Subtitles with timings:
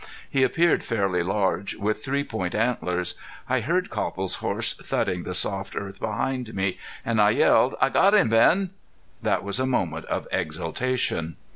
[0.27, 3.13] He appeared fairly large, with three point antlers.
[3.47, 8.15] I heard Copple's horse thudding the soft earth behind me, and I yelled: "I got
[8.15, 8.71] him, Ben."
[9.21, 11.35] That was a moment of exultation.